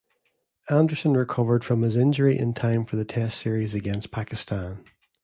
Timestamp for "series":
3.37-3.75